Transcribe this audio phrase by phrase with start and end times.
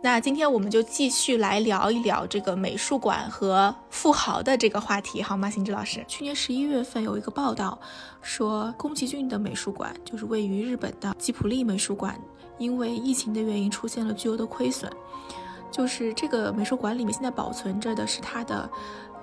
[0.00, 5.50] 那今天我们就继续来聊一聊这个美术馆和富豪的这个话题，好吗？
[5.50, 7.76] 邢志老师，去年十一月份有一个报道
[8.22, 12.16] 说，宫崎骏的美术馆，就是位于日本的吉普力美术馆，
[12.58, 14.90] 因为疫情的原因出现了巨额的亏损。
[15.70, 18.70] 就是这个美术馆里面现在保存着的是他的。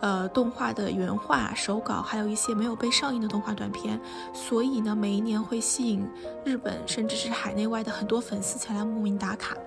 [0.02, 4.00] 呃，动画的原画、手稿，还有一些没有被上映的动画短片，
[4.34, 6.06] 所以呢，每一年会吸引
[6.44, 9.58] 日本甚至是海内外的很多粉丝前来慕名打卡。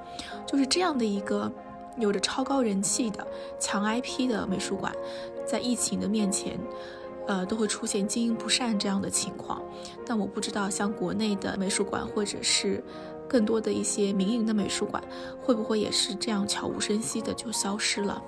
[0.47, 1.51] 就是这样的一个
[1.97, 3.27] 有着超高人气的
[3.59, 4.93] 强 IP 的美术馆，
[5.47, 6.59] 在疫情的面前，
[7.27, 9.61] 呃，都会出现经营不善这样的情况。
[10.07, 12.85] 但我不知道，像国内的美术馆，或者是
[13.29, 15.03] 更多的一些民营的美术馆，
[15.43, 18.23] 会不会也是这样悄无声息的就消失了？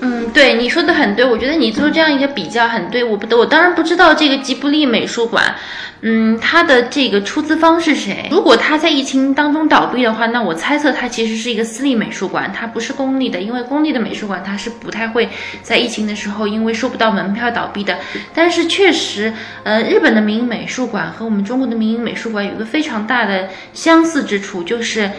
[0.00, 3.04] 嗯，对你说的很对，我觉得你做这样一个比较很对。
[3.04, 5.54] 我不得，我当然不知道这个吉卜力美术馆，
[6.00, 8.28] 嗯，它的这个出资方是谁？
[8.30, 15.28] 如果它在疫情当中倒闭的话，那我猜测它其实是一个私立美术馆，它不是公立的，因为公立的美术馆它是不太会
[15.62, 17.98] 在疫情的时候因为收不到门票倒闭的。
[18.34, 25.10] 但是确实，呃，日本的民营美术馆和我们中国的民营美术馆有一个非常大的相似之处，就是。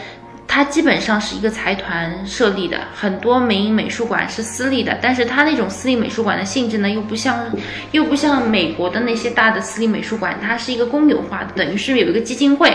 [0.47, 7.49] 它基本上是一个财团设立的，很多民营美术馆是私立的，但是它那种私立美术馆的性质呢，又不像，
[7.91, 12.71] 又不像美国的那些大的私立美术馆，它是一个公有化的，等于是有一个基金会。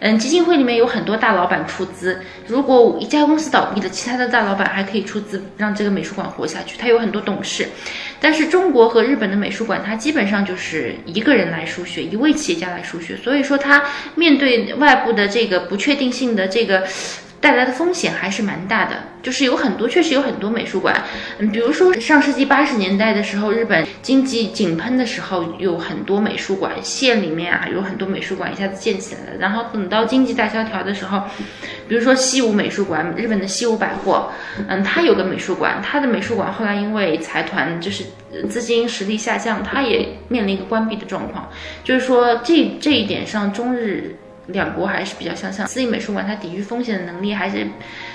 [0.00, 2.20] 嗯，基金会里面有很多大老板出资。
[2.46, 6.76] 如果一家公司倒闭了，其他的大老板还可以出资让这个美术馆活下去。
[6.78, 7.68] 他有很多董事，
[8.18, 13.16] 但是中国和日本的美术馆，它基本上就是一个人来输血，一位企业家来输血。
[13.16, 13.84] 所以说，他
[14.14, 16.84] 面对外部的这个不确定性的这个。
[17.40, 21.02] 带来的风险还是蛮大的，就是有很多确实有很多美术馆，
[21.38, 29.38] 嗯，比如说上世纪八十年代的时候，日本经济井喷的时候，有很多美术馆，县里面啊有很多美术馆一下子建起来了。
[29.38, 31.22] 然后等到经济大萧条的时候，
[31.88, 34.30] 比如说西武美术馆，日本的西武百货，
[34.68, 38.04] 嗯，它有个美术馆，它的美术馆后来因为财团就是
[38.50, 41.48] 资金实力下降，它也面临一个关闭的状况。
[41.82, 44.14] 就是说这这一点上，中日。
[44.52, 47.66] 两国还是比较相像，私立美术馆它抵御风险的能力还是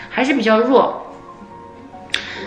[0.09, 1.01] 还是比较弱。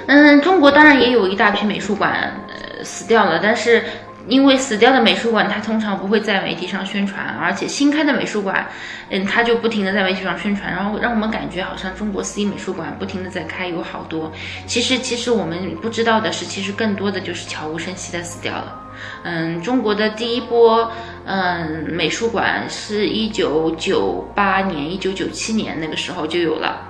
[0.07, 3.83] 嗯，中国当然也有一大批美术馆呃死掉了，但是
[4.29, 8.67] 因为死掉的美术馆它通常不会在媒体上宣传，而且新开的美术馆，
[9.11, 14.31] 嗯，它就不停的在媒体上宣传，然后让我们感觉好像中国私立美术馆不停的在开有好多。
[14.67, 18.85] 其实其实我们不知道的是，其实更多的就是悄无声息的死掉了。
[19.23, 20.91] 嗯，中国的第一波
[21.25, 26.83] 嗯美术馆是一九九八年、一九九七年那个时候就有了，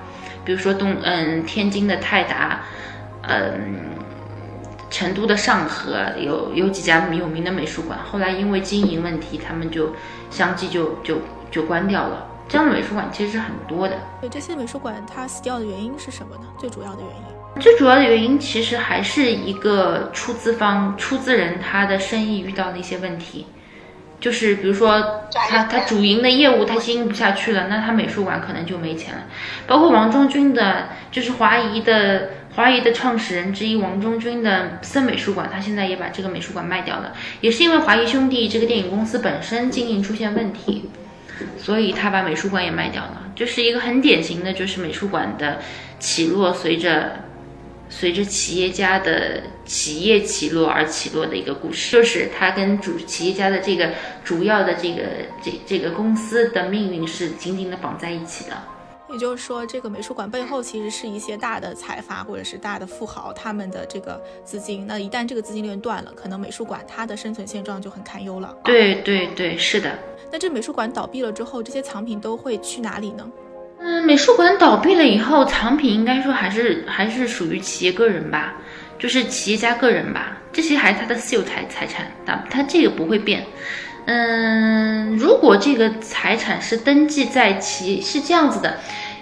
[0.44, 2.60] 比如说东嗯天津的泰达，
[3.22, 3.97] 嗯
[4.90, 9.92] 成都的上河有有几家有名的美术馆，后来因为经营问题，他们就
[10.30, 11.18] 相继就就
[11.50, 12.26] 就关掉了。
[12.48, 13.96] 这样的美术馆其实是很多的。
[14.20, 16.44] 对这些美术馆，它死掉的原因是什么呢？
[16.58, 17.62] 最主要的原因？
[17.62, 23.46] 最主要的原因其实还是一个出资方、出资人他的生意遇到了一些问题，
[24.20, 29.24] 就是比如说他他主营的业务他经营不下去了，那他美术馆可能就没钱了。
[29.66, 40.90] 包括王中军的，就是华谊的华谊的创始人之一王中军的森美术馆，他现在也把这个美术馆卖掉了，也是因为华谊兄弟这个电影公司本身经营出现问题，
[41.56, 43.30] 所以他把美术馆也卖掉了。
[43.36, 45.60] 就是一个很典型的，就是美术馆的
[46.00, 47.28] 起落随着。
[47.90, 53.92] 随着企业家的企业起落而起落的一个故事，就是他跟主企业家的这个
[54.22, 55.02] 主要的这个
[55.42, 58.58] 这这个公司的命运是紧紧的绑在一起的。
[59.10, 64.86] 也就是说，这个美术馆背后其实是一些大的财阀或者是大的富豪他们的这个资金。
[64.86, 68.54] 那一旦这个资金链断了，可能美术馆它的生存现状就很堪忧了。
[68.64, 69.98] 对对对，是的。
[70.30, 73.30] 那这美术馆倒闭了之后，这些藏品都会去哪里呢？
[73.80, 78.54] 嗯，美术馆倒闭了以后，藏品应该说还是还是属于企业个人吧，
[78.98, 83.46] 就是企业家个人吧，这些还是他的私有财财产，他他这个不会变。
[84.10, 88.78] 嗯，如果这个财产是登记在其，是这样子的。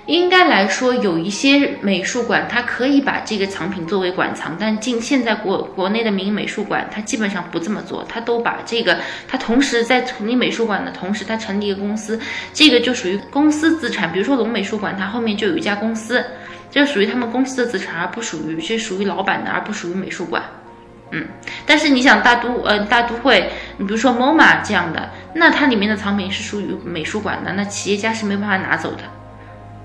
[0.07, 12.21] 应该来说，有一些美术馆，它可以把这个藏品作为馆藏，但近现在国国内的民营美术馆，它基本上不这么做，它都把这个，它同时在成立美术馆的同时，它成立一个公司，
[12.53, 14.13] 这个就属于公司资产。
[14.13, 16.25] 比如说龙美术馆，它后面就有一家公司，
[16.71, 20.45] 这属于他们公司的资产，而不属于这属于老板的，而不属于美术馆。
[21.13, 21.27] 嗯，
[21.65, 29.03] 但是你想大都呃大都会，你比如说 MoMA 这样的，那它里面的藏品是属于美术馆的，那企业家是没办法拿走的。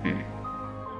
[0.03, 0.13] 嗯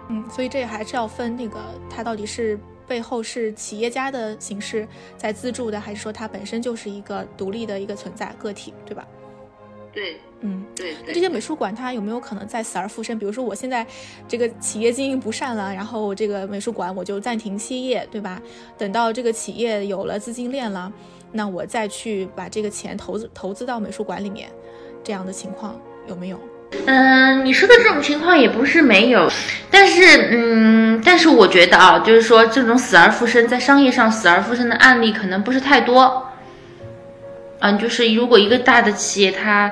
[0.09, 1.59] 嗯，所以这还是要分那个，
[1.89, 4.87] 它到底是背后是企业家的形式
[5.17, 9.05] 在资助的，还是说它本身就是一个独立的一个存在个体，对吧？
[9.91, 10.95] 对嗯，对。
[11.05, 13.17] 那这些美术馆它有没有可能再死而复生？
[13.17, 13.85] 比如说我现在
[14.27, 18.41] 这个企业经营不善了，然后这个美术馆我就暂停歇业，对吧？
[18.77, 20.91] 等到这个企业有了资金链了，
[21.31, 24.49] 那我再去把这个钱投资投资到美术馆里面，
[25.03, 26.39] 这样的情况有没有？
[26.85, 29.29] 嗯，你说的这种情况也不是没有，
[29.69, 36.25] 但是，嗯，但是我觉得啊，就是说这种死而复生，在商业上死而复生的案例可能不是太多。
[37.59, 39.71] 嗯，就是如果一个大的企业它，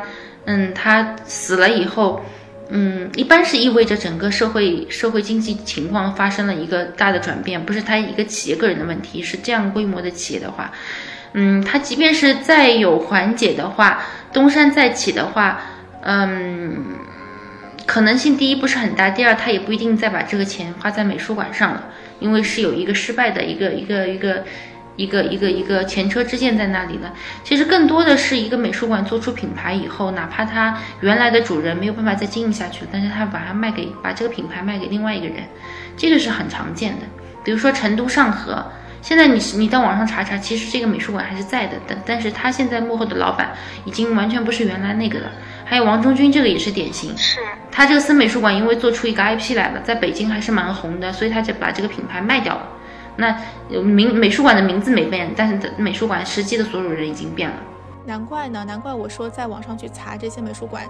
[0.50, 2.26] 嗯，他死了以后，
[2.70, 10.72] 嗯，一般是意味着整个社会社会经济情况发生了一个大的转变，不是他一个企业个人的问题，是这样规模的企业的话，
[11.34, 14.02] 嗯，他即便是再有缓解的话，
[14.34, 15.62] 东山再起的话。
[16.02, 16.78] 嗯，
[17.86, 21.84] 可能性第一不是很大，第二他也不一定再把这个钱花在美术馆上了，
[22.22, 24.46] 因为是有一个失败的一个一个一个
[25.00, 27.14] 一个一个一个前车之鉴在那里了。
[27.44, 35.38] 其实更多的是一个美术馆做出品牌以后，哪怕他原来的主人没有办法再经营下去了，但是他把它卖给把这个品牌卖给另外一个人，
[35.96, 37.06] 这个是很常见的。
[37.44, 38.64] 比如说成都上河。
[39.02, 43.54] 现在你你到网上查查，其实这个美术馆还是在的，但但是他现在幕后的老板
[43.86, 45.32] 已经完全不是原来那个了。
[45.64, 47.40] 还有王中军，这个也是典型，是
[47.72, 52.64] 他这个森美术馆因为做出一个 IP 来了，在北京还是蛮红的，所以他就把这个品牌卖掉了。
[53.20, 53.40] 那
[53.82, 57.58] 名美术馆的名字没变，但是美术馆实际的所有人已经变了。
[58.06, 60.88] 难怪呢，难怪我说在网上去查这些美术馆，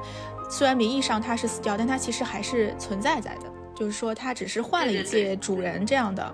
[0.50, 6.34] 虽然名义上它是死掉，但它其实还是存在在的，就是说它只是换了一届主人这样的。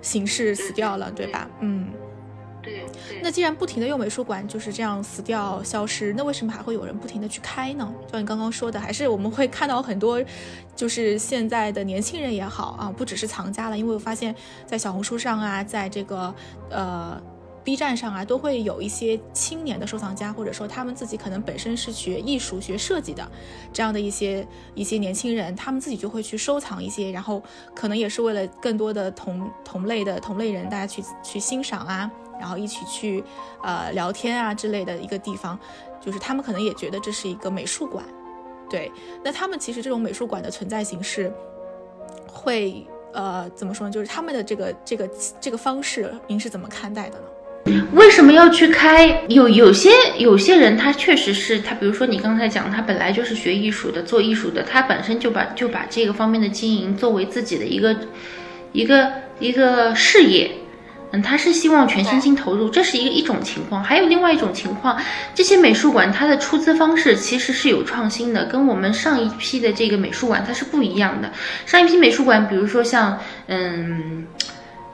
[0.00, 1.48] 形式死掉了，对吧？
[1.60, 1.86] 嗯，
[2.62, 2.86] 对。
[3.22, 7.92] 那既然不停的用美术馆就是这样死掉消失，那为什么还会有人不停的去开呢？
[8.06, 10.22] 就像你刚刚说的，还是我们会看到很多，
[10.76, 14.34] 就是现在的年轻人也好啊，不只是藏家了，因为我发现，
[14.66, 16.34] 在小红书上啊，在这个
[16.70, 17.20] 呃。
[17.64, 23.24] B 站上啊，都会有一些青年的收藏家，或者说他们自己可能本身是学艺术、学设计的，
[23.72, 24.44] 这样的一些
[24.74, 27.40] 一些年轻人，他们自己就会去收藏一些，然后
[27.72, 32.10] 可能也是为了更多的同同类的同类人，大家去去欣赏啊，
[32.42, 33.22] 然后一起去
[33.62, 35.56] 呃聊天啊之类的一个地方，
[36.04, 38.04] 就是他们可能也觉得这是一个美术馆，
[38.68, 38.90] 对，
[39.22, 41.32] 那他们其实这种美术馆的存在形式，
[42.26, 43.92] 会呃怎么说呢？
[43.92, 45.08] 就是他们的这个这个
[45.40, 47.24] 这个方式，您是怎么看待的呢？
[47.92, 49.24] 为什么要去开？
[49.28, 57.96] 有有些有些人，他确实是他，比如说你刚才讲，他本来就是学艺术的，做艺术的，他本身就把就把这个方面的经营作为自己的一个
[58.72, 60.50] 一个一个事业，
[61.12, 63.84] 嗯，他是希望全身心投入，这是一个一种情况。
[63.84, 65.00] 还有另外一种情况，
[65.34, 71.30] 这些美术馆它的出资方式其实是有创新的，跟我们上一批的这个美术馆它是不一样的。
[71.66, 74.26] 上一批美术馆，比如说像嗯。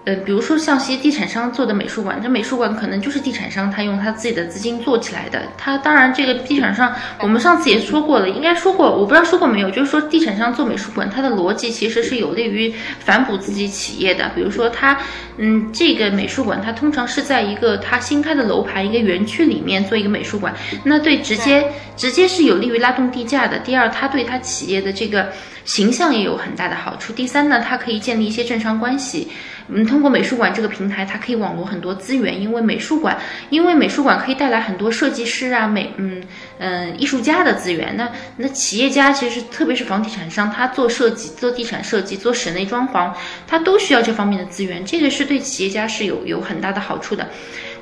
[0.08, 5.42] 嗯，比如说像些地产商做的美术馆，这美术馆可能就是地产商他用他自己的资金做起来的。
[5.58, 14.30] 他当然这个地产商，我们上次也说过了，应该说过，我不知道说过没有，就是说地产商做美术馆，它的逻辑其实是有利于反哺自己企业的。
[14.34, 14.98] 比如说他，
[15.36, 23.58] 嗯，这个美术馆它通常是在一个他新开的楼盘一个园区里面做一个美术馆，那对直接直接是有利于拉动地价的。
[23.58, 25.28] 第二，它对他企业的这个
[25.66, 27.12] 形象也有很大的好处。
[27.12, 29.28] 第三呢，它可以建立一些政商关系。
[29.70, 33.18] 嗯，通过美术馆这个平台，它可以网罗很多资源，因为美术馆，
[33.50, 36.22] 因为美术馆可以带来很多设计师啊、美嗯
[36.58, 37.94] 嗯艺术家的资源。
[37.96, 43.12] 那那企业家其实特别是房地产商，他做设计、做地产设计、做室内装潢，
[43.46, 47.28] 他都需要这方面的资源，这个是对企业家是有有很大的好处的。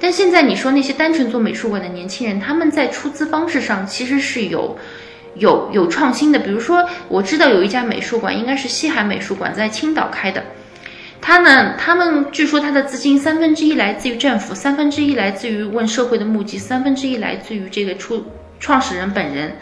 [0.00, 4.76] 但现在你说那些单纯做美术馆的年轻人，他们在出资方式上其实是有
[5.36, 6.38] 有有创新的。
[6.40, 10.42] 比如说，我知道有一家美术馆，应该是西海美术馆，在青岛开的。
[11.26, 11.74] 他呢？
[11.76, 18.24] 他们据说他的资金三分之一来自于政府，三分之一来自于问社会的募集，三分之一来自于这个出
[18.60, 19.56] 创始人本人。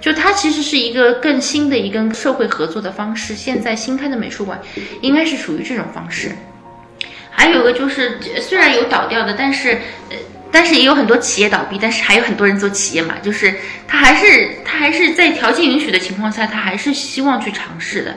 [0.00, 3.34] 就他其实是一个更新的一个社会合作的方式。
[3.34, 4.58] 现在新开的美术馆
[5.02, 6.30] 应该是属于这种方式。
[7.30, 9.72] 还有个就是，虽然有倒掉的，但是
[10.08, 10.16] 呃，
[10.50, 13.16] 但是也有很多企业倒闭，但是还有很多人做企业嘛。
[13.22, 13.54] 就是
[13.86, 18.16] 他还是他还是在条件允许的情况下，他还是希望去尝试的。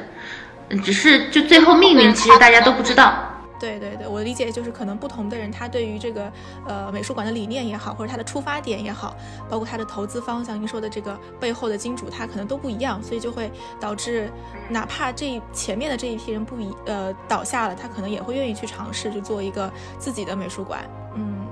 [0.83, 3.29] 只是就最后命运，其实大家都不知道。
[3.59, 6.29] 对对对，我的理解就是可能不同的人，他对于这个
[6.67, 9.15] 呃美术馆的理念也好，或者他的出发点也好，
[9.49, 14.29] 包括他的投资方，像您说的这个背后的金主，他可能都不一样，所以就会导致，
[14.67, 20.83] 哪怕这前面的这一批人不一呃倒下了，他可能也会愿意去尝试去做一个自己的美术馆。
[20.83, 21.42] 嗯嗯，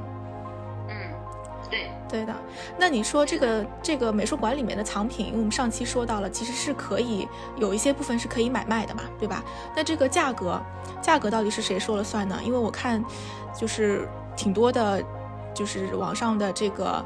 [1.71, 1.89] 对。
[2.07, 2.35] 对的，
[2.77, 7.25] 那你说这个这个美术馆里面的藏品，我们上期说到了，其实是可以
[7.55, 9.41] 有一些部分是可以买卖的嘛，对吧？
[9.73, 10.61] 那这个价格，
[11.01, 12.37] 价格到底是谁说了算呢？
[12.43, 13.01] 因为我看，
[13.57, 15.01] 就是挺多的，
[15.53, 17.03] 就是网上的这个，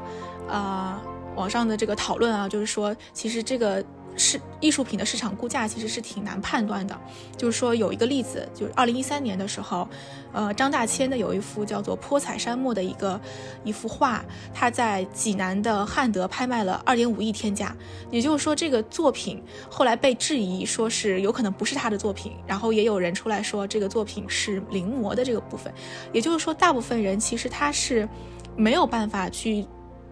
[0.50, 1.00] 啊，
[1.36, 3.82] 网上的这个讨论啊，就是说，其实这个。
[4.16, 6.98] 是艺术品的市场估价其实是挺难判断的，
[7.36, 9.86] 就是说有一个例子，就是二零一三年的时候，
[10.32, 13.20] 呃，张大千的有一幅叫做《泼彩山墨》的一个
[13.62, 17.76] 一幅画，他在济南的汉德拍卖了二点五亿天价，
[18.10, 25.72] 也就是说这个作品后来被质疑说是有可能不是他的作品，然后也有人出来说这个作品是临摹的这个部分，
[26.12, 28.08] 也就是说大部分人其实他是
[28.56, 29.66] 没有办法去，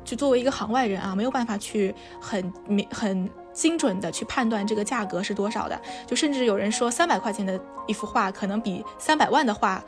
[0.05, 3.31] 就作为一个行外人啊，没有办法去很明很。
[3.55, 9.83] 精准的去判断这个价格是多少的，就甚至有人说三百块钱的一幅画可能比三百万的画，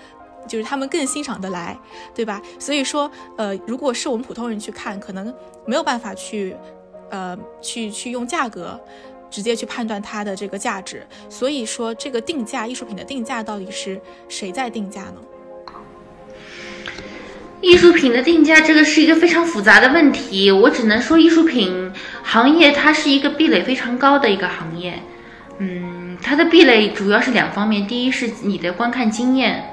[0.48, 1.76] 就是他们更欣赏得来，
[2.14, 2.40] 对吧？
[2.58, 5.34] 所以说，呃，如果是我们普通人去看，可能
[5.66, 6.56] 没有办法去，
[7.10, 8.80] 呃，去去用价格
[9.28, 11.04] 直接去判断它的这个价值。
[11.28, 15.16] 所以说，这个定价艺术品的定价到底是谁在定价呢？
[17.60, 20.50] 艺术品的定价，这个是一个非常复杂的问题。
[20.50, 21.90] 我只能说，艺术品
[22.22, 25.02] 行业它是一个壁垒非常高的一个行业。
[25.58, 29.64] 嗯，它的壁垒主要是两方面：第一是你的观看经验，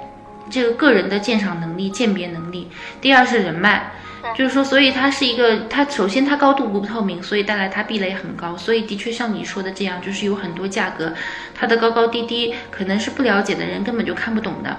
[0.50, 2.68] 这个个人的鉴赏能力、鉴别能力；
[3.02, 3.92] 第二是人脉。
[4.36, 8.56] 就是说，所以它是一个，它首先它高度不透明，所以带来它壁垒很高。
[8.58, 11.14] 所以的确像你说的这样，就是有很多价格，
[11.54, 14.78] 它的高高低低，可能是不了解的人根本就看不懂的。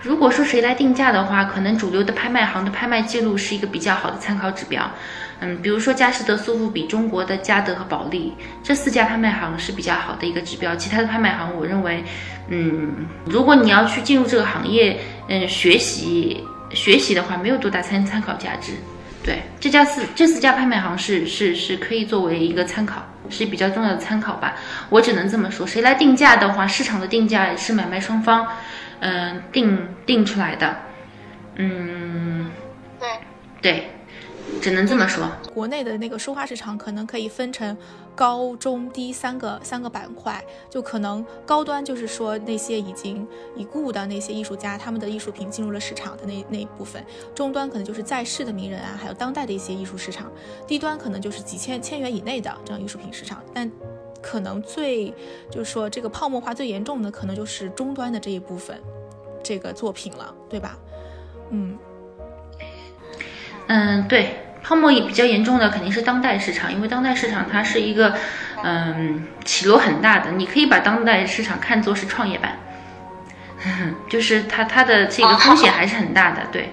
[0.00, 4.90] 如果说谁来定价的话，可能主流的拍卖行的拍卖记录是一个比较好的参考指标。
[5.40, 8.32] 嗯，比如说佳士得、苏富比、中国的嘉德和保利
[8.62, 10.76] 这四家拍卖行是比较好的一个指标。
[10.76, 12.04] 其他的拍卖行，我认为，
[12.48, 16.44] 嗯，如果你要去进入这个行业，嗯，学习。
[16.74, 18.72] 学习的话没有多大参参考价值，
[19.22, 24.54] 对这家四这四家拍卖行是是是可以作为一个参考，是比较重要的参考吧。
[24.90, 28.46] 我只能这么说，谁来定价的话，市场的定价是买卖双方，
[29.00, 30.76] 嗯，定定出来的，
[31.56, 32.50] 嗯，
[33.00, 33.08] 对
[33.62, 33.90] 对。
[34.60, 37.76] 只能这么说，国内的那个书画市场可能可以分成
[38.14, 47.02] 高中低三个三个板块，就可能高端就是说那些已经已故的那些艺术家，他们的艺术品进入了市场的那那一部分；
[47.34, 50.26] 中端可能就是在世的名人啊，还有当代的一些艺术市场；
[50.66, 53.42] 低端可能就是几千千元以内的这样艺术品市场。
[53.52, 53.70] 但
[54.22, 55.10] 可能最
[55.50, 58.80] 就是说这个泡沫化最严重的，可能就是中端的这一部分
[59.42, 60.78] 这个作品了，对吧？
[61.50, 61.76] 嗯。
[63.66, 68.14] 嗯，对，泡沫也比较严重的肯定是当代市场，因为当代市场它是一个，
[68.62, 70.32] 嗯，起落很大的。
[70.32, 72.58] 你可以把当代市场看作是创业板，
[74.08, 76.42] 就是它它的这个风险还是很大的。
[76.52, 76.72] 对，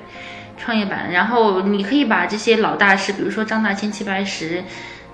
[0.57, 1.11] 创业板。
[1.11, 4.63] 然后你可以把这些老大师，比如说张大千、齐白石，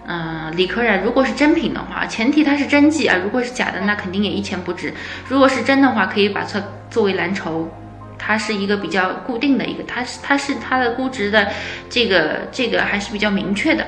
[0.07, 3.17] 嗯，李可染，如果是真品的话，前提它是真迹啊。
[3.24, 4.93] 如果是假的，那肯定也一钱不值。
[5.27, 7.72] 如果是真的话，可以把它作为蓝筹。
[8.18, 11.52] 它是一个比较固定的一个，它是它是它的估值的
[11.90, 13.86] 这个这个还是比较明确的，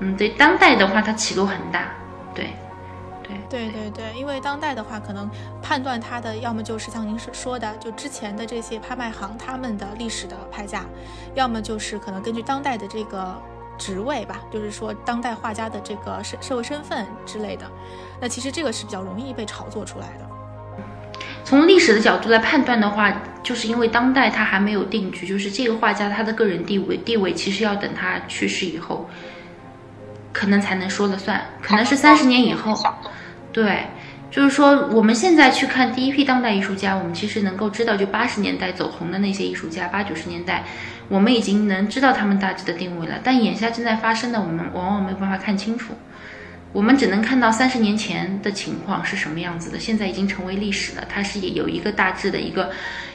[0.00, 1.94] 嗯，对，当代的话它起落很大，
[2.34, 2.50] 对，
[3.22, 5.30] 对，对对对，因为当代的话可能
[5.62, 10.84] 判断它的要么就是像您说说的，就之前的这些拍卖行他们的历史的拍价，
[11.34, 13.40] 要么就是可能根据当代的这个
[13.78, 17.64] 职位吧，就是说当代画家的这个社社会身份之类的，
[18.20, 20.31] 那其实这个是比较容易被炒作出来的。
[21.44, 29.08] 从历史的角度来判断的话，就是因为当代他还没有定局，就是这个画家他的个人地位地位其实要等他去世以后，
[30.32, 32.74] 可能才能说了算，可能是三十年以后。
[33.52, 33.84] 对，
[34.30, 40.64] 就是说我们现在去看第一批当代艺术家，我们其实能够知道，就八十年代走红的那些艺术家，八九十年代，
[41.08, 43.16] 我们已经能知道他们大致的定位了。
[43.22, 45.92] 但眼下正在发生的，我们往往没有办法看清楚。
[46.72, 51.04] 我们只能看到三十年前的情况是什么样子的，现在已经成为历史了。
[51.08, 52.70] 它是有一个大致的一个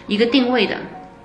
[0.07, 0.77] 一个定位的，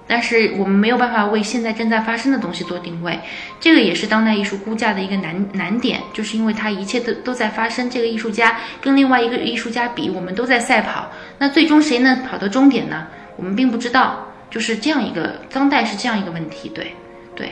[0.07, 3.19] 但是我们没有办法为现在正在发生的东西做定位。
[3.61, 7.91] 这个也是当代艺术估价的一个难难点，就是因为它一切都都在发生。
[7.91, 13.07] 这个艺术家跟另外一个艺术家比，我们都在赛跑，那最终谁能跑到终点呢？
[13.37, 14.27] 我们并不知道。
[14.51, 16.93] 就是这样一个当代是这样一个问题，对
[17.35, 17.51] 对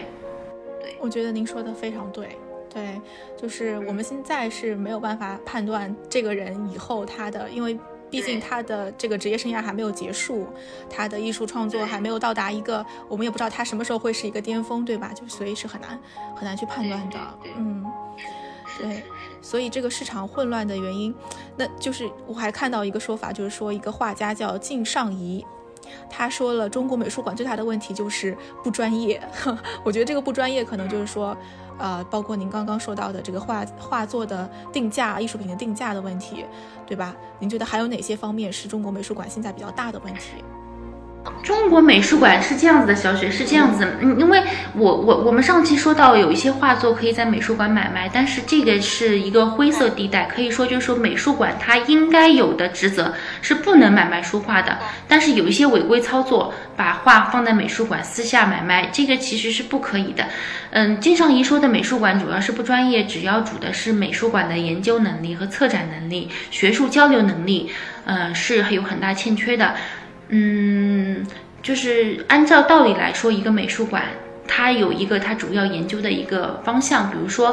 [0.82, 0.94] 对。
[1.00, 2.28] 我觉得您说的非常对。
[2.73, 3.00] 对，
[3.37, 10.47] 就是我们现在是没有办法判断这个人以后他的，因为毕竟他的这个职业生涯还没有结束，
[10.89, 15.12] 他的艺术创作还没有到达一个，我们也不知道他什么时候会是一个巅峰，对吧？
[15.12, 15.99] 就所以是很难
[16.35, 17.19] 很难去判断的。
[17.57, 17.85] 嗯，
[18.79, 19.03] 对，
[19.41, 21.15] 所以这个市场混乱的原因，
[21.57, 25.45] 那就是我还看到一个说法，就是说一个画家叫靳尚谊，
[26.09, 29.23] 他说了中国美术馆最大的问题就是不专业。
[29.85, 31.37] 我觉得这个不专业可能就是说。
[31.82, 36.44] 呃，包括您刚刚说到的这个画画作的定价、艺术品的定价的问题，
[36.87, 37.16] 对吧？
[37.38, 40.44] 您觉得还有哪些方面是中国美术馆现在比较大的问题？
[41.43, 44.43] 中国美术馆是这样子的，小雪是这样子，嗯，因为
[44.75, 60.25] 我我我们上期说到有一些画作可以在美术馆买卖，但是这个是一个灰色地带，可以说就是说美术馆它应该有的职责是不能买卖书画的，但是有一些违规操作，把画放在美术馆私下买卖，这个其实是不可以的。
[60.71, 67.71] 嗯，金尚怡说的美术馆主要是不专业，只要主的是美术馆的研究能力和策展能力、学术交流能力，
[68.05, 69.75] 嗯，是有很大欠缺的。
[70.32, 71.26] 嗯，
[71.60, 74.04] 就是按照道理来说，一个美术馆
[74.46, 77.52] 它有一个它主要研究的一个方向，比如说，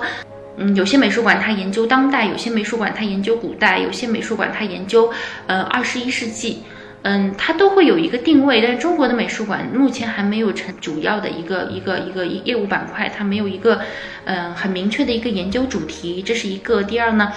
[0.57, 5.11] 嗯，有些美术馆它研究当代，有些美术馆它研究古代，有些美术馆它研究
[5.47, 6.61] 呃二十一世纪，
[7.01, 8.61] 嗯，它都会有一个定位。
[8.61, 13.81] 但是中国的美术馆目前还没有成主要的一个一个一个业务板块，它没有一个
[14.25, 16.83] 嗯很明确的一个研究主题，这是一个。
[16.83, 17.31] 第二呢，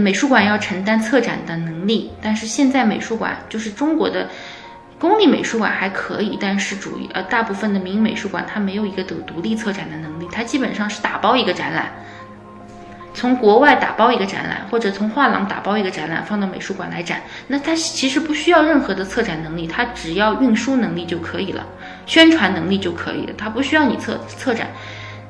[0.00, 4.28] 美术馆要承担策展的能力，但是现在美术馆就是中国的。
[5.02, 11.90] 公立美术馆还可以，但是主呃大部分的民营美术馆它没有一个独独立策展的能力，它基本上是打包一个展览，
[13.12, 21.66] 从国外打包一个展览，或者从画廊打包一个展览放到美术馆来展，那它其实不需要任何的策展能力，它只要运输能力就可以了，
[22.06, 24.68] 宣传能力就可以了，它不需要你策策展。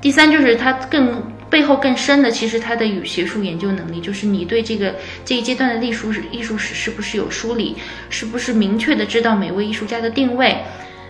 [0.03, 1.33] 第三就是它更。
[1.53, 7.77] 背后更深的，其实他的与学术研究能力，就是你对这个这一阶段的艺术史、艺术史是不是有梳理，
[8.09, 10.65] 是不是明确的知道每位艺术家的定位，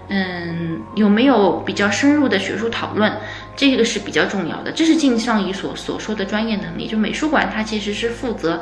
[0.09, 3.13] 嗯，有没有比较深入的学术讨论，
[3.55, 4.73] 这个是比较重要的。
[4.73, 6.89] 这是靳尚仪所所说的专业能力。
[6.89, 8.61] 就美术馆，它其实是负责，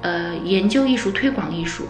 [0.00, 1.86] 呃，研究艺术、推广艺术，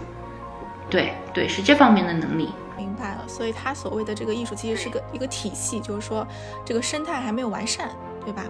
[0.89, 2.49] 对对，是这方面的能力。
[2.77, 6.27] 明白了，所以他所谓的这个艺术其实是个一个体系，就是说
[6.65, 7.89] 这个生态还没有完善，
[8.25, 8.43] 对吧？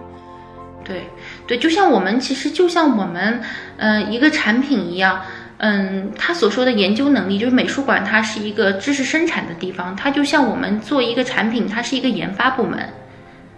[0.84, 1.06] 对，
[1.46, 3.40] 对，就像我们其实就像我们，
[3.78, 5.22] 嗯，一个产品一样，
[5.56, 12.90] 嗯，他所说的研究能力，就是美术馆它是一个知识生产的地方，它就像我们做一个产品，它是一个研发部门，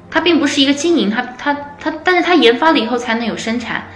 [0.09, 3.89] 它并不是一个经营，它它它，但是它研发了以后才能有生产，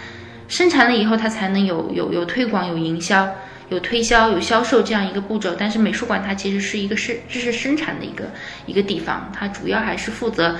[0.48, 3.28] 生产了以后它才能有有有推广、有营销、
[3.68, 5.54] 有推销、有销售这样一个步骤。
[5.56, 8.24] 但是美术馆它其实是一个是知识生产的一个
[8.66, 10.56] 一个地方，它主要还是负责。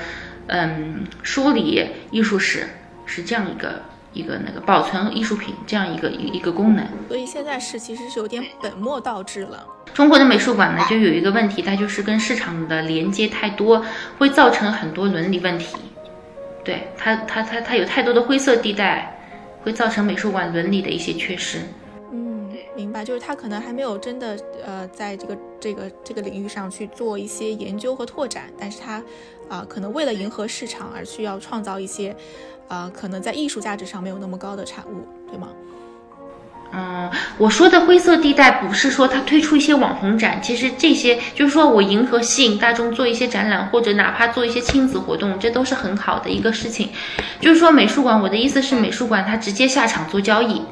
[0.51, 2.67] 嗯，梳理艺术史
[3.07, 3.83] 是这样一个
[4.13, 9.65] 一个那个保存艺术品这样一个一一个功能，所以现在是其实是有点本末倒置了。
[9.95, 13.85] 中国的美术馆呢，就有一个问题，它就是跟市场的连接太多，
[14.19, 15.77] 会造成很多伦理问题。
[16.65, 19.19] 对它，它它它有太多的灰色地带，
[19.63, 21.59] 会造成美术馆伦理的一些缺失。
[22.77, 29.03] 明白，就是他可能还没有真的呃，在这个这个这个领域上去做一些研究和拓展，但是他
[29.49, 32.15] 啊，可能为了迎合市场而需要创造一些，
[32.69, 35.49] 呃，可能在艺术价值上没有那么高的产物，对吗？
[36.73, 46.91] 嗯，我说的灰色地带不是说他推出一些网红展，其实这些就是说我迎合吸引大众做一些展览，或者哪怕做一些亲子活动，这都是很好的一个事情。
[47.41, 50.63] 就是说美术馆，我的意思是美术馆它直接下场做交易。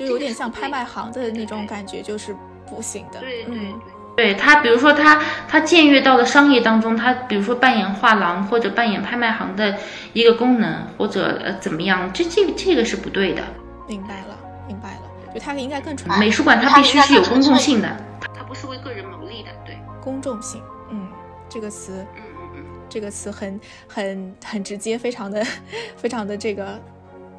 [0.00, 2.34] 就有点像拍卖行的那种感觉，就是
[2.66, 3.20] 不行的。
[3.20, 3.74] 对对
[4.16, 9.74] 对，他比如说他他僭越到了商业当中，他比如说扮演画廊或者扮演拍卖行的
[10.12, 13.42] 一个功能，或者呃怎么样，这这个这个是不对的。
[13.88, 15.02] 明白了，明白了，
[15.34, 16.18] 就它应该更纯。
[16.18, 17.88] 美术馆它必须是有公众性的，
[18.36, 19.48] 它不是为个人谋利的。
[19.64, 20.60] 对，公众性，
[20.90, 21.08] 嗯，
[21.48, 23.58] 这个词，嗯嗯嗯，这个词很
[23.88, 25.42] 很很直接，非常的
[25.96, 26.78] 非常的这个，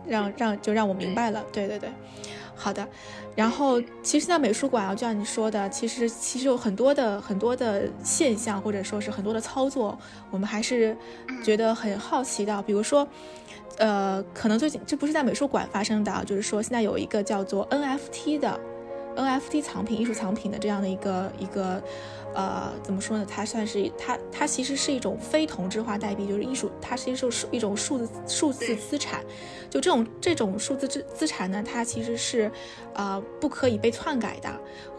[0.07, 1.43] 让让就让我明白了。
[1.51, 1.89] 对对对。
[2.53, 2.87] 好的，
[3.35, 9.97] 然后其实现在美术馆啊，就像你说的，其实其实有很多的很多的现象，或者说是很多的操作，
[10.29, 10.95] 我们还是
[11.43, 12.61] 觉得很好奇的。
[12.61, 13.07] 比如说，
[13.77, 18.59] 呃，可能最近这不是在美术馆发生的，就是说现在有一个叫做 NFT 的
[19.15, 21.81] NFT 藏品、艺术藏品的这样的一个一个。
[22.33, 23.25] 呃，怎么说呢？
[23.29, 29.21] 它算是它，它其实是一种非同质化代币，就是艺术，它其实是一种数字数字资产。
[29.69, 32.51] 就这种这种数字资资产呢，它其实是
[32.93, 34.49] 呃不可以被篡改的，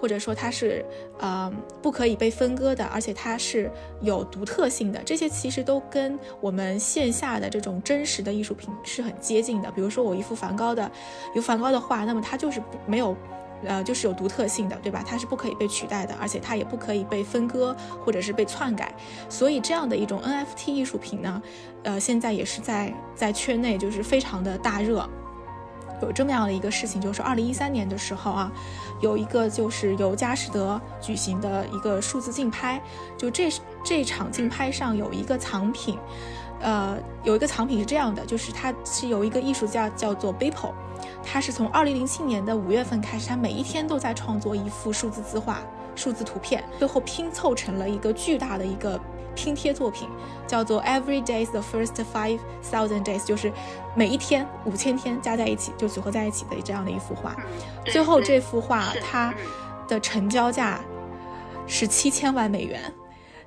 [0.00, 0.84] 或者说它是
[1.18, 5.00] 呃不可以被分割的，而且它是有独特性的。
[5.04, 9.70] 这些其实都跟我们线下的这种真实的艺术品是很接近的。
[9.72, 10.90] 比如说我一幅梵高的
[11.34, 13.16] 有梵高的画，那么它就是没有。
[13.64, 15.04] 呃，就是有独特性的，对吧？
[15.06, 18.94] 它是不可以被取代的，而且它也不可以被分割或者是被篡改。
[19.28, 21.42] 所以这样的一种 NFT 艺术品呢，
[21.84, 25.08] 呃，现在也是在在圈内就是非常的大热。
[26.00, 28.50] 有这么样的一个事情，就是二零一三年的时候啊，
[29.00, 32.82] 有一个就是由佳士得举行的一个数字竞拍，
[33.16, 33.48] 就这
[33.84, 35.96] 这场竞拍上有一个藏品，
[36.60, 40.72] 呃，有一个藏品是这样的，就是它是有一个艺术家叫做 Beeple。
[41.24, 45.62] 他是从二零零七年的五月份开始，他每一天都在创作一幅数字字画、
[45.94, 49.00] 数字图片，最后拼凑成了一个巨大的一个
[49.34, 50.08] 拼贴作品，
[50.46, 52.38] 叫做 Every Day the First Five
[52.70, 53.52] Thousand Days，就是
[53.94, 57.36] 每一天五千天加在一起就组合在一起的这样的一幅画。
[57.86, 59.32] 最后这幅画它
[59.88, 60.80] 的成交价
[61.66, 62.80] 是七千万美元。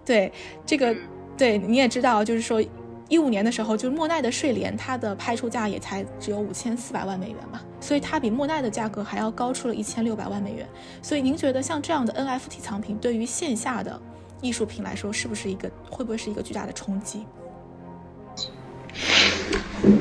[0.03, 0.31] 对
[0.65, 0.95] 这个，
[1.37, 2.63] 对你也知道，就是说。
[3.07, 10.67] 一五年的时候，就是莫奈的睡莲，它的拍出价也才只有五千四百万美元嘛，所以它比莫奈的价格还要高出了一千六百万美元。
[11.03, 14.01] 所以您觉得像这样的 NFT 藏品，对于线下的
[14.41, 17.27] 艺术品来说，是不是一个会不会是一个巨大的冲击？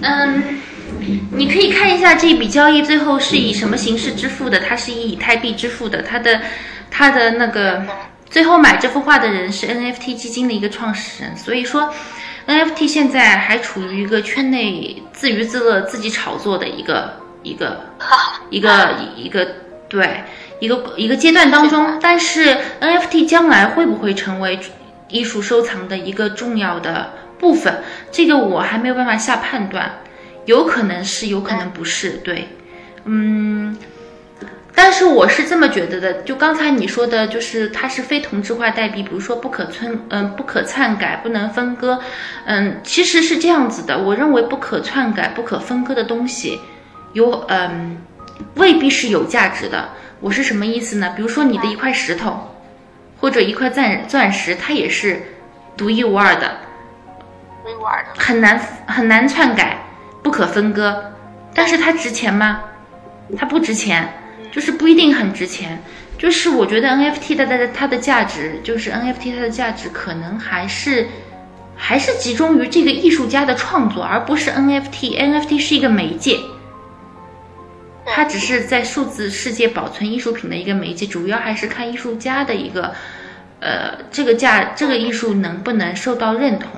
[0.01, 0.61] 嗯，
[1.31, 4.59] 你可以看一下这笔交易最后是以什么形式支付的？
[4.61, 6.41] 它是以以太币支付的，它的
[6.91, 7.85] 它的那个
[8.31, 11.93] 最后买这幅画的人是 NFT 基金的一个创始人，所以说。
[12.47, 17.81] NFT 现在还处于一个圈内自娱自乐、自己炒作的一个一个
[18.51, 19.47] 一个一个
[19.89, 20.25] 对
[20.61, 24.59] 一个一个阶段当中， 但是 NFT 将来会不会成为
[25.09, 27.83] 艺术收藏的一个重要的部分？
[28.11, 30.01] 这个我还没有办法下判断，
[30.45, 32.11] 有可能是，有可能不是。
[32.25, 32.49] 对，
[33.05, 33.77] 嗯。
[34.77, 42.01] 但是我是这么觉得的，就刚才你说的，就是它是非同质化代币，比如说不可篡，嗯，不可篡改，不能分割，
[42.45, 43.99] 嗯，其实是这样子的。
[43.99, 46.61] 我认为不可篡改、不可分割的东西，
[47.13, 47.99] 有，嗯，
[48.57, 49.91] 未必是有价值的。
[50.21, 51.13] 我是什么意思呢？
[51.17, 52.57] 比如说你的一块石头，
[53.21, 55.23] 或者一块钻钻石，它也是
[55.77, 56.51] 独一无二的，
[57.63, 59.79] 独一无二的，很难很难篡改，
[60.23, 61.13] 不可分割。
[61.55, 62.61] 但是它值钱吗？
[63.39, 64.13] 它不值钱。
[64.55, 65.83] 就是不一定很值钱，
[66.17, 71.09] 就是我觉得 NFT 的的它的价值，就是 NFT 它的价值可能还是
[71.75, 75.19] 还是集中于这个艺术家的创作，而不是 NFT。
[75.19, 76.39] NFT 是一个媒介，
[78.07, 82.95] 它只是在数字世界保存艺术品的一个媒介，主要还是看艺术家的一个
[83.59, 86.71] 呃这个价这个艺术能不能受到认同。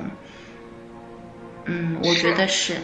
[1.67, 2.77] 嗯，我觉得是。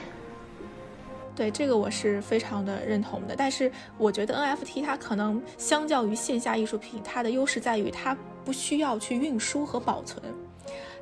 [1.34, 10.22] 对这个我是非常的认同的，但是我觉得 NFT 它可能相较于线下艺术品，它的优势在于它不需要去运输和保存，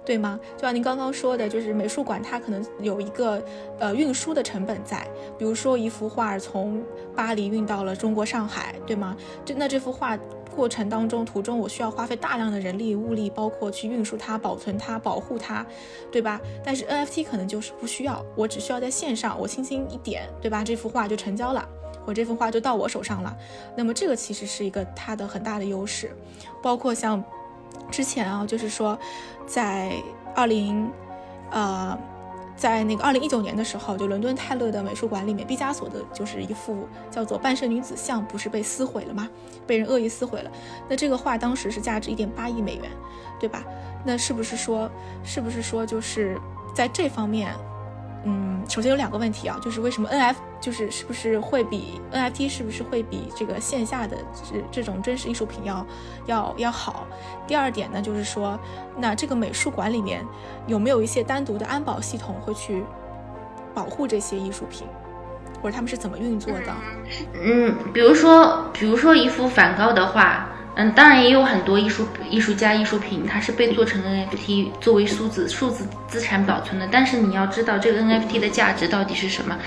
[0.05, 0.38] 对吗？
[0.57, 3.43] 就像您刚刚说的，就是美术馆它可能有一个
[3.79, 6.83] 呃运输的成本在，比如说一幅画从
[7.16, 9.16] 巴黎运到了中国上海，对吗？
[9.45, 10.19] 这那这幅画。
[10.61, 15.64] 过程当中，途中我需要花费大量的人力物力，包括去运输它、保存它、保护它，
[16.12, 16.38] 对吧？
[16.62, 20.62] 但是 NFT 可能就是不需要，我只需要在线上，我轻轻一点，对吧？
[20.62, 21.66] 这幅画就成交了，
[22.05, 23.35] 我这幅画就到我手上了。
[23.75, 26.14] 那么这个其实是一个它的很大的优势，
[26.62, 27.25] 包括像
[27.90, 28.99] 之前啊，就是说
[29.46, 29.94] 在
[30.35, 30.90] 二零，
[31.51, 31.99] 呃。
[32.61, 39.27] 在那个二零一九年的时候，就伦敦泰勒的美术馆里面，毕加索的就是一幅叫做《半身女子像》，不是被撕毁了吗？
[39.66, 40.51] 被人恶意撕毁了。
[40.87, 42.90] 那这个画当时是价值一点八亿美元，
[43.38, 43.64] 对吧？
[44.05, 44.90] 那是不是说，
[45.25, 46.38] 是不是说，就是
[46.75, 47.55] 在这方面？
[48.24, 55.87] 嗯，首先有两个问题啊，就是为什么 N F 就是是不是会比 N F T 是不是会比这个线下的这这种真实艺术品要
[56.26, 57.06] 要要好？
[57.46, 58.61] 第二点呢，就是说，
[58.96, 60.22] 那这个美术馆里面
[60.66, 62.85] 有没有一些单独的安保系统会去
[63.74, 64.87] 保护这些艺术品，
[65.62, 66.74] 或者他们是怎么运作的？
[67.42, 70.48] 嗯，比如说，比如说一幅梵高的画。
[70.76, 76.88] 嗯，当然也有很多艺术艺术家艺术品，它是被做成 NFT 作为数字数字资产保存的。
[76.90, 79.59] 但是你要知道，这个 NFT 的价值到底是什么？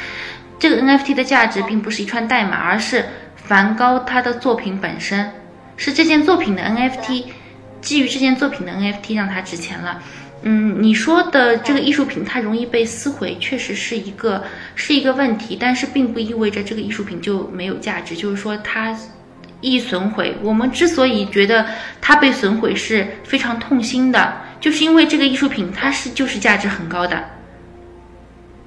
[0.57, 3.03] 这个 NFT 的价值并不是一串代码，而是
[3.35, 5.29] 梵高他的作品本身，
[5.75, 7.25] 是这件作品的 NFT，
[7.81, 10.01] 基于这件作品的 NFT 让它值钱了。
[10.43, 18.97] 嗯，你说的这个艺术品它容易被撕毁，确实是一个是一个问题，但是并不意味着这个艺术品就没有价值，就是说它。
[19.63, 21.65] 易损毁，我们之所以觉得
[22.01, 27.23] 它被损毁是非常痛心的，就是因为这个艺术品它是就是价值很高的。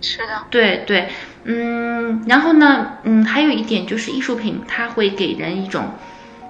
[0.00, 1.08] 是的，对对，
[1.44, 5.90] 嗯，然后呢，嗯，还有一点就是艺术品它会给人一种，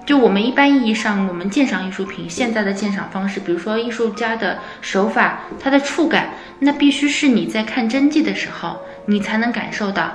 [0.05, 6.29] 就我们一般意义上我们鉴赏艺术品现在的鉴赏方式，比如说艺术家的手法，它的触感，
[6.59, 10.13] 那必须是你在看真迹的时候你才能感受到。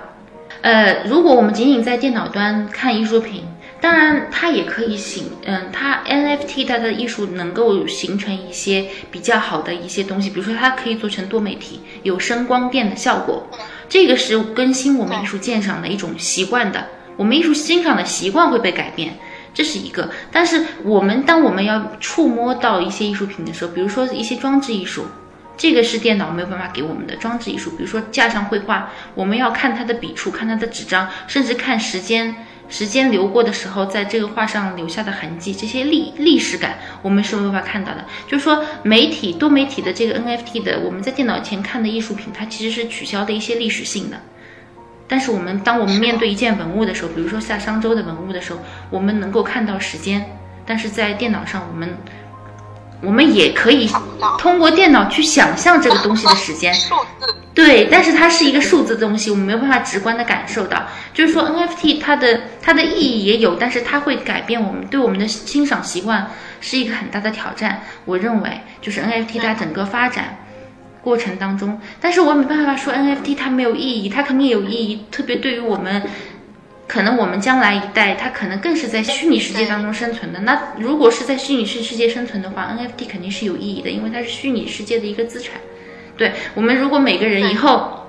[0.61, 3.45] 呃，如果我们仅仅在电脑端看艺术品。
[3.83, 13.51] 当然，它也可以形，嗯，它 NFT 它的艺术能够形成一些比较好的一些东西，比如说它可以做成多媒体，有声光电的效果，
[13.89, 19.15] 这个是更新我们艺术鉴赏的一种习惯的，我们艺术欣赏的习惯会被改变，
[19.53, 20.11] 这是一个。
[20.31, 25.07] 但是我们当我们要触摸到一些艺术品的时候，比如说一些装置艺术。
[25.55, 27.73] 这个是电脑没有办法给我们的装置艺术。
[27.73, 32.35] 比如说架上绘画，我们要看它的笔触，看它的纸张，甚至看时间。
[32.73, 38.07] 时间流过的时候，在这个画上留下的痕迹，这些历历史感，我们是无法看到的。
[38.27, 44.17] 就是说，媒体多媒体的这个 NFT 的，我们在电脑前看的艺术品，它其实是取消的一些历史性的。
[45.07, 51.95] 但是我们当我们面对一件文物的时候，比如说夏商周的文物的时候，我们能够看到时间，但是在电脑上我们。
[53.03, 53.91] 我们也可以
[54.39, 60.85] 通过电脑去想象这个东西的时间，数字对，但是它是一个数字东西，我们没有办法直观的感受到。
[61.13, 67.83] 就是说，NFT 它的它的意义也有，但是它会改变我们对我们的欣赏习惯，是一个很大的挑战。
[68.05, 70.39] 我认为，就是 NFT 它整个发展
[71.03, 76.03] 过程当中，但是我没办法说 NFT 它没有意义，它肯定有意义，特别对于我们。
[76.89, 80.41] 可能我们将来一代，它可能更是在虚拟世界当中生存的。
[80.41, 85.55] 那如果是在虚拟世世界生存的话，NFT 肯定是有意义的，因为它是虚拟世界的一个资产。
[86.17, 88.07] 对我们，如果每个人以后，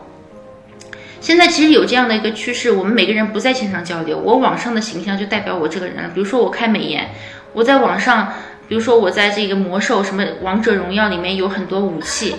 [1.22, 6.10] 现在其实有这样的一个趋势，我们每个人不在线上交流，我网上的形象就代表我这个人了。
[6.14, 7.10] 比如说我开美颜，
[7.54, 8.34] 我在网上，
[8.68, 12.36] 比如说我在这个魔兽什么王者荣耀里面有很多武器。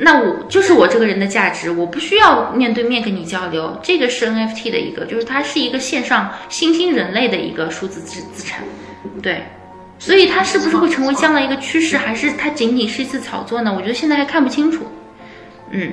[0.00, 3.78] 那我就是我这个人的价值，我不需要面对面跟你交流。
[3.82, 8.64] 这个是 NFT 的一个，就是它是一个线上新兴人类的一个数字资资产，
[9.22, 9.44] 对。
[9.98, 13.70] 所以它是不是会成为将来一个趋势，还是它仅仅是一次炒作呢？
[13.76, 14.86] 我觉得现在还看不清楚。
[15.70, 15.92] 嗯，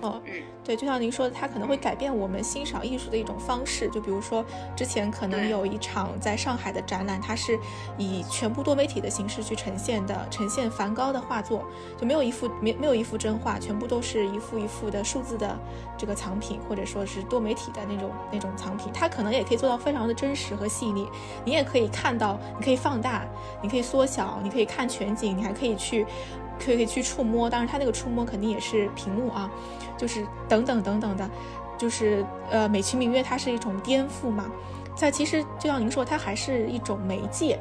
[0.00, 0.32] 哦，嗯。
[0.66, 3.88] 对，就像您说的，它可能会改变我们欣赏艺术的一种方式。
[3.88, 7.56] 就比如说，之前可能有一场在上海的展览，它是
[7.96, 11.64] 以全部多媒体的形式去呈现的，呈现梵高的画作，
[11.96, 15.56] 就没有一幅没没有一幅真画，全部都是一幅一幅的数字的
[15.96, 18.92] 这个藏品，或者说是多媒体的那种那种藏品。
[18.92, 21.08] 它可能也可以做到非常的真实和细腻，
[21.44, 23.24] 你也可以看到，你可以放大，
[23.62, 26.04] 你可以缩小，你可以看全景，你还可以去。
[26.58, 29.50] 可以去触摸，当然它那个触摸肯定也是屏幕啊，
[29.96, 31.30] 就是等等等等的，
[31.78, 34.50] 就是呃美其名曰它是一种颠覆嘛。
[34.96, 37.58] 在其实就像您说，它还是一种媒介，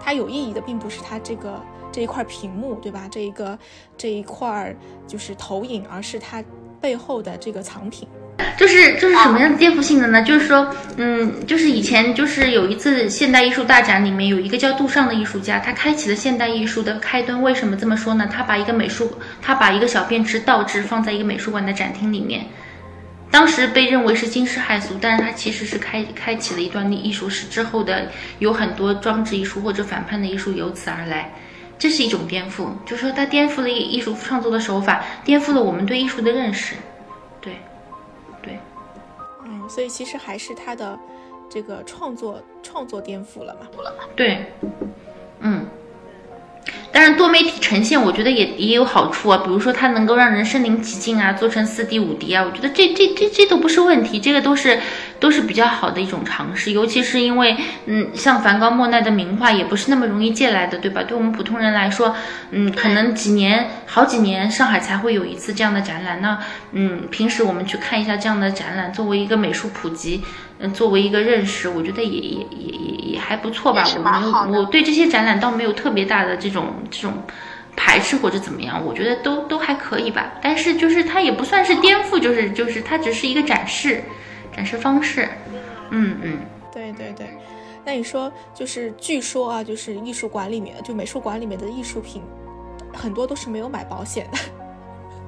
[0.00, 1.60] 它有意义的并不是它这个
[1.92, 3.06] 这一块屏幕，对吧？
[3.08, 3.56] 这一个
[3.96, 4.74] 这一块
[5.06, 6.42] 就是投影，而是它
[6.80, 8.08] 背后的这个藏品。
[8.56, 10.22] 就是就是什么样的颠覆性的呢？
[10.22, 17.40] 就是说，嗯，就是以前就是有一次现代艺术大展里面有一个叫杜尚的艺术家，他开启了现代艺术的开端。
[17.42, 18.28] 为什么这么说呢？
[18.32, 22.46] 他把一个美术，他把一个小便池倒置放在一个美术馆的展厅里面，
[23.30, 31.32] 当时被认为是惊世骇俗，但是他其实是开开启了一段艺术史之后的有很多装置艺术或者反叛的艺术由此而来，
[31.78, 36.74] 这是一种颠覆，就是说他颠覆了艺术创作的手法，颠覆了我们对艺术的认识。
[39.68, 40.98] 所以其实还是他的
[41.48, 43.68] 这个创作创作颠覆了嘛？
[44.16, 44.46] 对，
[45.40, 45.66] 嗯。
[46.92, 54.78] 当然，多媒体呈现我觉得也也有好处啊，比如说它能够让人身临其境啊，做成四 D、五 D 啊，我觉得这这这这都不是问题，这个都是
[55.20, 56.72] 都是比较好的一种尝试。
[56.72, 61.02] 尤其是因为，嗯，像梵高、莫奈的名画也不是那么容易借来的，对吧？
[61.02, 62.14] 对我们普通人来说，
[62.50, 66.20] 嗯，可能几年、好几年上海才会有一次这样的展览。
[66.20, 66.38] 那，
[66.72, 70.22] 嗯，平时我们去看一下这样的展览，作为一个美术普及。
[70.60, 73.84] 嗯，作为一个认识，我觉得也也也也也还不错吧。
[73.96, 77.22] 我没有，我对这些展览倒没有特别大的这种这种
[77.78, 80.32] 排斥或者怎么样，我觉得都都还可以吧。
[80.42, 84.02] 但是就是它也不算是颠覆，就是就是它只是一个展示
[84.52, 85.28] 展示方式。
[85.90, 86.38] 嗯嗯，
[86.72, 87.28] 对对对。
[87.84, 92.20] 那你说就是据说啊，就是艺术馆里面就美术馆里面的艺术品
[92.92, 94.38] 很多都是没有买保险的。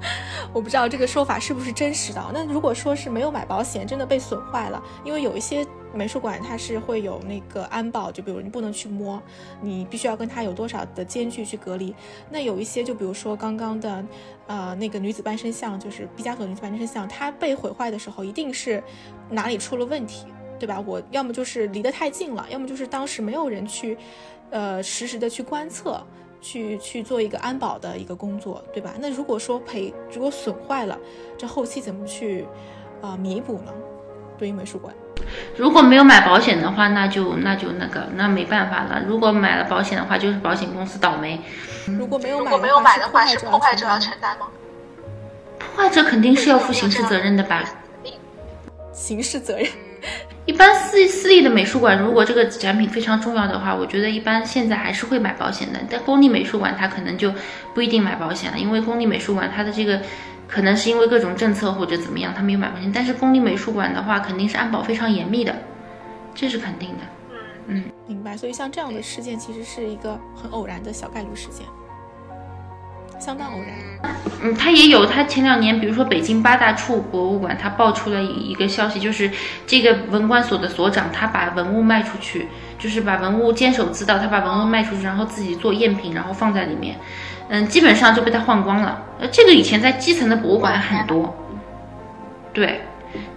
[0.52, 2.20] 我不知道这个说法是不是真实的。
[2.34, 9.20] 那如果说是没有买保险，真的被损坏了，因为有一些美术馆它是会有那个安保，就比如你不能去摸，
[9.61, 11.94] 你必须要跟它有多少的间距去隔离。
[12.31, 14.05] 那有一些，就比如说刚刚的，
[14.46, 18.83] 呃，那个女子半身像，就是毕加索女子半身像，它被毁坏的时候，一定是
[19.29, 20.26] 哪里出了问题，
[20.59, 20.83] 对吧？
[20.87, 23.96] 我要么就是离得太近了，要么就是当时没有人去，
[24.50, 26.03] 呃，实时的去观测。
[26.42, 28.94] 去去做一个安保的一个工作，对吧？
[28.98, 30.98] 那如果说赔，如果损坏了，
[31.37, 32.46] 这后期怎么去
[33.03, 33.70] 啊弥补呢？
[34.38, 34.94] 对于美术馆，
[35.57, 39.03] 如果没有买保险的话，那就那就那个那没办法了。
[39.07, 41.40] 如果买了保险的话，就是保险公司倒霉。
[41.87, 44.47] 如果没有买，没有买的话，是破坏者要承担吗？
[45.59, 47.62] 破坏者肯定是要负刑事责任的吧？
[48.93, 49.66] 刑事责任。
[50.47, 55.79] 一般私私立的美术馆，如果这个展品非常重要的话，我觉得一般现在还是会买保险的。
[55.88, 57.33] 但公立美术馆它可能就
[57.75, 60.01] 不一定买保险了，因为公立美术馆它的这个
[60.50, 62.90] 可能是因为各种政策或者怎么样，他没有买保险。
[62.92, 65.54] 但是公立美术馆的话，肯定是安保非常严密的，
[66.34, 67.04] 这是肯定的。
[67.68, 68.36] 嗯，明白。
[68.36, 71.64] 所以像这样的事件，其实是一个很偶然的小概率事件。
[73.20, 74.12] 相当偶然。
[74.42, 79.30] 嗯，他也有，他前两年，比如说北京八大处博物馆，他爆出了一个消息，就是
[79.66, 86.96] 这个文管所的所长，他把文物卖出去，就是把文物监守自盗，他把文物卖出去，然后自己做赝品，然后放在里面，
[87.50, 89.02] 嗯，基本上就被他换光了。
[89.20, 91.36] 呃，这个以前在基层的博物馆很多，
[92.54, 92.80] 对。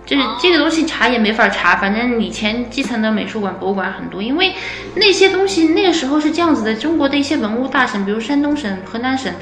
[0.06, 4.54] 就是这个东西查也没法查，反正以前基层的美术馆、博物馆很多，因为
[4.96, 9.34] 那些东西那个时候是这样子的，中国的一些文物大省，比如山东省、河南省，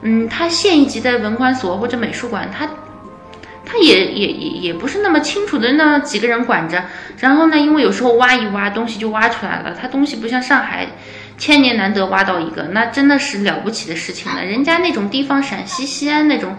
[0.00, 2.66] 嗯，它县一级的文管所或者美术馆，它
[3.64, 6.82] 他也也也也不是那么清楚的那几个人管着，
[7.18, 10.86] 然后呢，因为有时候挖一挖东西就挖出来了，他东西不像上海，
[11.38, 16.56] 千年难得挖到一个，那真的是了不起的事情了，人家那种地方，陕西西安那种。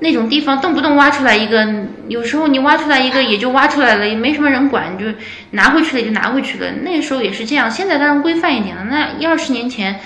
[0.00, 1.66] 那种地方动不动挖出来一个，
[2.08, 5.06] 有时候你挖出来一个也就挖出来了，也没什么人管，就
[5.52, 6.70] 拿回去了就拿回去了。
[6.82, 8.84] 那时候也是这样，现在当然规范一点了。
[8.90, 10.00] 那一二十年前，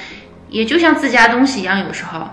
[0.51, 2.29] 也就像自家东西一样，有时候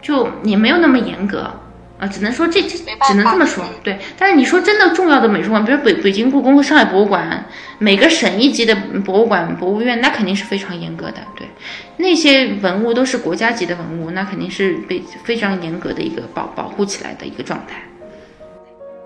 [0.00, 1.52] 就也没有那么严格。
[1.98, 3.98] 啊，只能说这这只能这么说，对。
[4.18, 7.46] 但是你说真的重要的美术馆，比如北北京故宫和上海博物馆，
[7.78, 11.48] 每个省一级的博物馆、博物院，那肯定是非常严格的，对。
[11.96, 17.82] 那些文物都是国家级的文物，那肯定是被非常严格的一个保保护起来的一个状态。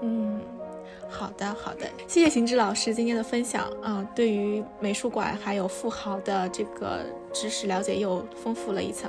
[0.03, 0.41] 嗯，
[1.09, 9.09] 好的好的，谢谢邢志老师今天的分享啊，对于美术馆还有富豪的这个知识了解又丰富了一层。